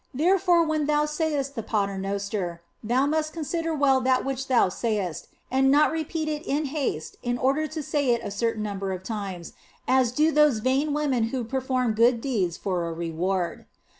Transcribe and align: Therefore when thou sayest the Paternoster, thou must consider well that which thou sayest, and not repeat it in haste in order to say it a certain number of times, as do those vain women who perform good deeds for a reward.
Therefore 0.15 0.65
when 0.65 0.87
thou 0.87 1.05
sayest 1.05 1.53
the 1.53 1.61
Paternoster, 1.61 2.63
thou 2.83 3.05
must 3.05 3.33
consider 3.33 3.71
well 3.75 4.01
that 4.01 4.25
which 4.25 4.47
thou 4.47 4.67
sayest, 4.67 5.27
and 5.51 5.69
not 5.69 5.91
repeat 5.91 6.27
it 6.27 6.41
in 6.47 6.65
haste 6.73 7.17
in 7.21 7.37
order 7.37 7.67
to 7.67 7.83
say 7.83 8.09
it 8.09 8.21
a 8.23 8.31
certain 8.31 8.63
number 8.63 8.93
of 8.93 9.03
times, 9.03 9.53
as 9.87 10.11
do 10.11 10.31
those 10.31 10.57
vain 10.57 10.91
women 10.95 11.25
who 11.25 11.43
perform 11.43 11.93
good 11.93 12.19
deeds 12.19 12.57
for 12.57 12.87
a 12.87 12.93
reward. 12.93 13.67